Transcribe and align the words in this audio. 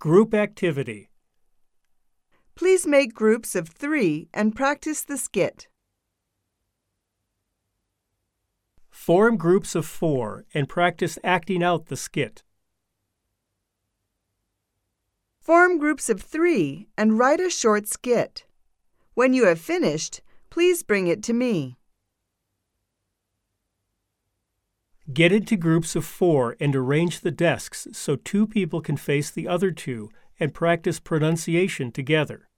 Group 0.00 0.32
activity. 0.32 1.10
Please 2.54 2.86
make 2.86 3.12
groups 3.12 3.54
of 3.54 3.68
three 3.68 4.30
and 4.32 4.56
practice 4.56 5.02
the 5.02 5.18
skit. 5.18 5.68
Form 8.88 9.36
groups 9.36 9.74
of 9.74 9.84
four 9.84 10.46
and 10.54 10.70
practice 10.70 11.18
acting 11.22 11.62
out 11.62 11.88
the 11.88 11.98
skit. 11.98 12.44
Form 15.38 15.78
groups 15.78 16.08
of 16.08 16.22
three 16.22 16.88
and 16.96 17.18
write 17.18 17.40
a 17.40 17.50
short 17.50 17.86
skit. 17.86 18.46
When 19.12 19.34
you 19.34 19.44
have 19.44 19.60
finished, 19.60 20.22
please 20.48 20.82
bring 20.82 21.08
it 21.08 21.22
to 21.24 21.34
me. 21.34 21.76
Get 25.12 25.32
into 25.32 25.56
groups 25.56 25.96
of 25.96 26.04
four 26.04 26.56
and 26.60 26.76
arrange 26.76 27.20
the 27.20 27.30
desks 27.30 27.88
so 27.92 28.16
two 28.16 28.46
people 28.46 28.80
can 28.80 28.96
face 28.96 29.30
the 29.30 29.48
other 29.48 29.70
two 29.70 30.10
and 30.38 30.54
practice 30.54 31.00
pronunciation 31.00 31.90
together. 31.90 32.49